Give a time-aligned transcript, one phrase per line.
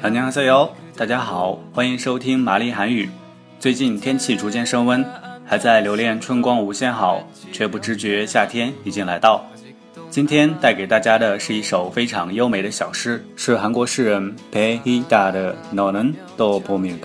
[0.00, 3.10] 韩江和小友，大家好，欢迎收听玛丽韩语。
[3.60, 5.04] 最近天气逐渐升温，
[5.44, 9.44] 还在留恋春光无限好，却不知觉夏天已经来到。
[10.08, 17.00] 今天带给大家的是一首非常优美的小诗，是韩国诗人裴熙达的《Non Do Bomirga》，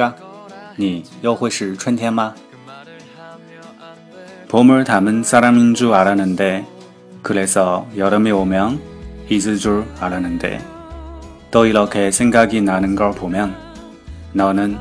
[0.77, 2.33] 你又会是春天吗
[4.49, 6.05] ？Bomir 他们杀人民族阿。
[7.27, 8.79] 그래서 여름이 오면
[9.29, 10.61] 잊을 줄 알았는데
[11.51, 13.53] 또 이렇게 생각이 나는 걸 보면
[14.31, 14.77] 너는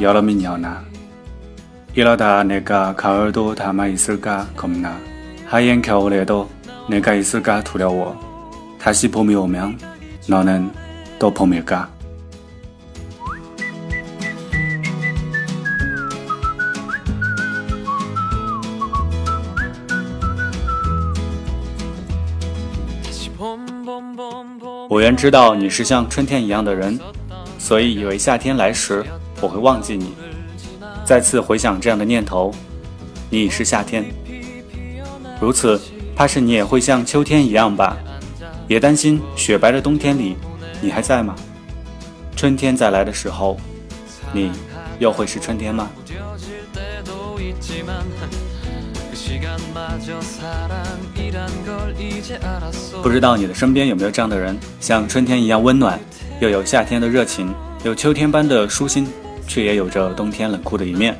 [0.00, 0.82] 여름이냐나이러다
[2.48, 4.98] 내가 가을도닮아있을까 겁나
[5.46, 6.50] 하얀 겨울에도
[6.90, 8.18] 내가 있을까 두려워
[8.80, 9.78] 다시 봄이 오면
[10.28, 10.72] 너는
[11.20, 11.88] 또 봄일까
[24.88, 26.98] 我原知道你是像春天一样的人，
[27.58, 29.04] 所以以为夏天来时
[29.40, 30.14] 我会忘记你。
[31.04, 32.50] 再次回想这样的念头，
[33.28, 34.04] 你已是夏天。
[35.40, 35.78] 如此，
[36.16, 37.96] 怕是你也会像秋天一样吧？
[38.66, 40.36] 也担心雪白的冬天里，
[40.80, 41.34] 你还在吗？
[42.34, 43.58] 春天再来的时候，
[44.32, 44.50] 你
[44.98, 45.90] 又会是春天吗？
[53.02, 56.00] 不知道你的身边有没有这样的人，像春天一样温暖，
[56.40, 57.54] 又有夏天的热情，
[57.84, 59.06] 有秋天般的舒心，
[59.46, 61.16] 却也有着冬天冷酷的一面。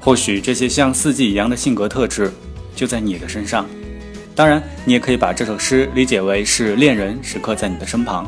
[0.00, 2.32] 或许这些像四季一样的性格特质
[2.74, 3.66] 就在你的身上。
[4.34, 8.26] 当然，你也可以把这首诗理解为是恋人时刻在你的身旁。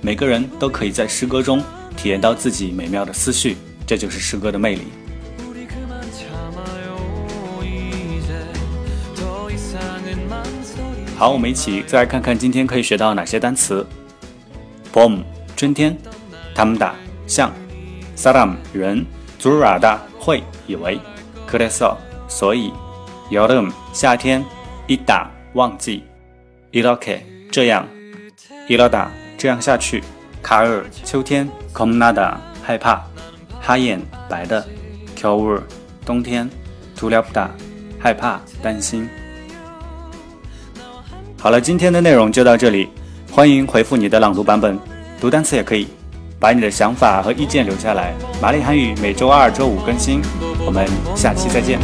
[0.00, 1.62] 每个人都可以在诗歌中
[1.96, 4.82] 体验到自己美妙的思绪，这就是诗歌的魅力。
[11.16, 13.86] 好，我们一起再来看看今天可以学到哪些单词。
[14.92, 15.22] 봄
[15.56, 15.96] 春天
[16.54, 16.90] ，tamda
[17.26, 17.52] 像
[18.16, 19.06] ，saram 人
[19.40, 20.98] ，zurada 会以为
[21.48, 21.96] ，kreso
[22.28, 22.72] 所以
[23.30, 24.44] ，yolum 夏天
[24.88, 26.02] ，ida 忘记
[26.72, 27.86] ，iroke 这样
[28.68, 29.06] ，iroda
[29.38, 30.02] 这样下去
[30.42, 33.02] ，kar 秋天，komnada 害怕
[33.64, 34.66] ，hayen 白的
[35.16, 35.62] ，kyur
[36.04, 36.50] 冬天
[36.98, 37.48] ，tulyapda
[37.98, 39.08] 害怕担心。
[41.42, 42.88] 好了，今天的内容就到这里，
[43.32, 44.78] 欢迎回复你的朗读版本，
[45.20, 45.88] 读单词也可以，
[46.38, 48.14] 把你的想法和意见留下来。
[48.40, 50.22] 玛丽韩语每周二、周五更新，
[50.64, 50.86] 我们
[51.16, 51.80] 下期再见。